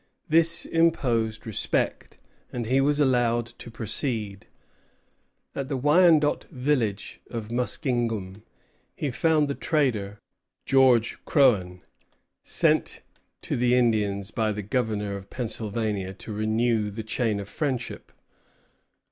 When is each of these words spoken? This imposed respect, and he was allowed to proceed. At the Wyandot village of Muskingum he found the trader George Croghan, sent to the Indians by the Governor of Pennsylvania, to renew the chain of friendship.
This 0.27 0.65
imposed 0.65 1.45
respect, 1.45 2.19
and 2.51 2.65
he 2.65 2.81
was 2.81 2.99
allowed 2.99 3.45
to 3.59 3.69
proceed. 3.69 4.47
At 5.53 5.67
the 5.69 5.77
Wyandot 5.77 6.45
village 6.49 7.21
of 7.29 7.51
Muskingum 7.51 8.41
he 8.95 9.11
found 9.11 9.47
the 9.47 9.53
trader 9.53 10.17
George 10.65 11.23
Croghan, 11.25 11.81
sent 12.41 13.01
to 13.41 13.55
the 13.55 13.75
Indians 13.75 14.31
by 14.31 14.51
the 14.51 14.63
Governor 14.63 15.15
of 15.17 15.29
Pennsylvania, 15.29 16.15
to 16.15 16.33
renew 16.33 16.89
the 16.89 17.03
chain 17.03 17.39
of 17.39 17.47
friendship. 17.47 18.11